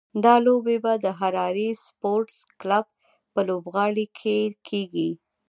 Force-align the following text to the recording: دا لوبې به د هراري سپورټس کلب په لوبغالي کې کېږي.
دا 0.23 0.35
لوبې 0.45 0.77
به 0.83 0.93
د 1.05 1.07
هراري 1.19 1.69
سپورټس 1.85 2.37
کلب 2.59 2.85
په 3.33 3.39
لوبغالي 3.49 4.05
کې 4.19 4.37
کېږي. 4.67 5.09